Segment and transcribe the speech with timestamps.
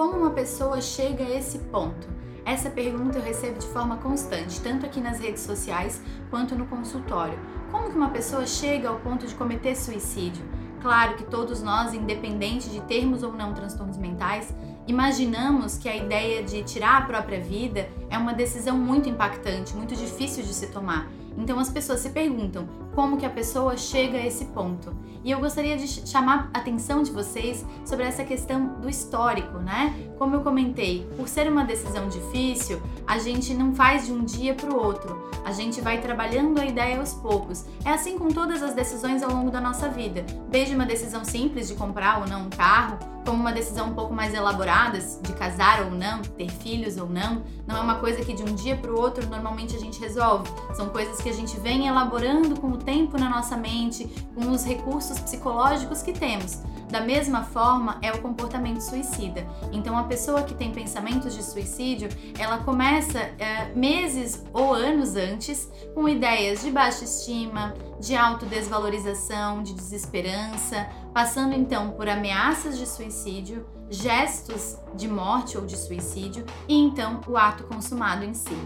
[0.00, 2.08] como uma pessoa chega a esse ponto?
[2.42, 7.38] Essa pergunta eu recebo de forma constante, tanto aqui nas redes sociais quanto no consultório.
[7.70, 10.42] Como que uma pessoa chega ao ponto de cometer suicídio?
[10.80, 14.54] Claro que todos nós, independente de termos ou não transtornos mentais,
[14.86, 19.94] imaginamos que a ideia de tirar a própria vida é uma decisão muito impactante, muito
[19.94, 21.08] difícil de se tomar.
[21.36, 24.94] Então as pessoas se perguntam como que a pessoa chega a esse ponto.
[25.22, 29.94] E eu gostaria de chamar a atenção de vocês sobre essa questão do histórico, né?
[30.18, 34.54] Como eu comentei, por ser uma decisão difícil, a gente não faz de um dia
[34.54, 35.30] para o outro.
[35.44, 37.64] A gente vai trabalhando a ideia aos poucos.
[37.84, 40.24] É assim com todas as decisões ao longo da nossa vida.
[40.48, 42.98] Desde uma decisão simples de comprar ou não um carro,
[43.30, 47.44] como uma decisão um pouco mais elaborada de casar ou não, ter filhos ou não.
[47.64, 50.50] Não é uma coisa que de um dia para o outro normalmente a gente resolve.
[50.74, 54.04] São coisas que a gente vem elaborando com o tempo na nossa mente,
[54.34, 56.60] com os recursos psicológicos que temos.
[56.90, 59.46] Da mesma forma é o comportamento suicida.
[59.70, 65.70] Então, a pessoa que tem pensamentos de suicídio, ela começa é, meses ou anos antes
[65.94, 72.86] com ideias de baixa estima, de autodesvalorização, de desesperança, passando então por ameaças de
[73.20, 78.56] suicídio, gestos de morte ou de suicídio e então o ato consumado em si.